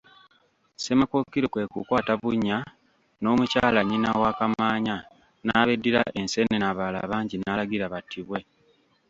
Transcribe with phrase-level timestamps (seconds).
[0.75, 2.57] Ssemakookiro kwe kukwata Bunnya
[3.21, 4.95] n'Omukyala nnyina wa Kamaanya
[5.45, 8.39] n'abeddira enseenene abalala bangi n'alagira battibwe.